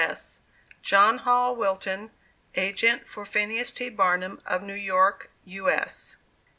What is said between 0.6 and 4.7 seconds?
JOHN HALL WILTON, Agent for PHINEAS T. BARNUM, of